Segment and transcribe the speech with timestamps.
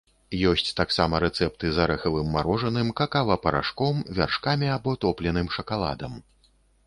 [0.51, 6.13] Ёсць таксама рэцэпты з арэхавым марожаным, какава-парашком, вяршкамі або топленым шакаладам.